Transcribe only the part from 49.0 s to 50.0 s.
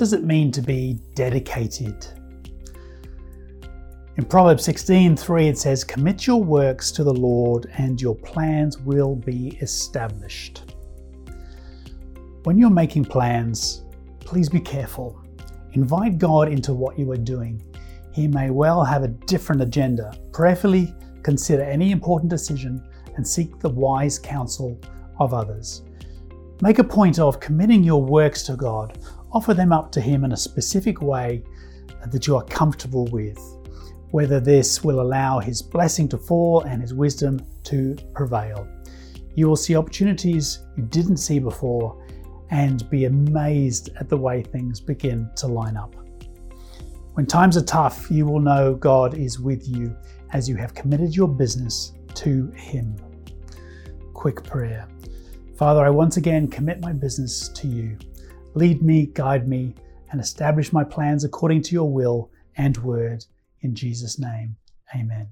is with you